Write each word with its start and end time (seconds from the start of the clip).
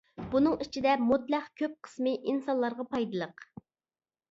بۇنىڭ 0.29 0.53
ئىچىدە 0.63 0.93
مۇتلەق 1.09 1.51
كۆپ 1.61 1.77
قىسمى 1.89 2.15
ئىنسانلارغا 2.19 2.89
پايدىلىق. 2.97 3.49